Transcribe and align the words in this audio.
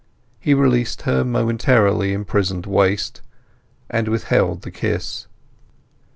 He 0.39 0.55
released 0.55 1.03
her 1.03 1.23
momentarily 1.23 2.11
imprisoned 2.11 2.65
waist, 2.65 3.21
and 3.87 4.07
withheld 4.07 4.63
the 4.63 4.71
kiss. 4.71 5.27